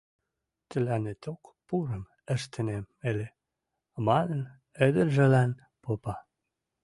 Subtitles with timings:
[0.69, 2.03] Тӹлӓнеток пурым
[2.35, 3.27] ӹштӹнем ыльы,—
[4.07, 4.41] манын,
[4.85, 5.51] ӹдӹржӹлӓн
[5.83, 6.15] попа.